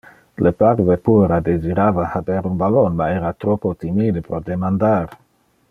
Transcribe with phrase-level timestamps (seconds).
[0.45, 5.17] Le parve puera desirava haber un ballon, ma era troppo timide pro demandar.